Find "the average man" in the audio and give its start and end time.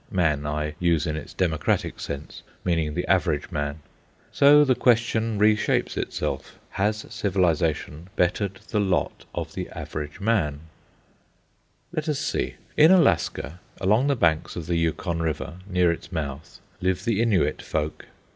2.95-3.81, 9.53-10.61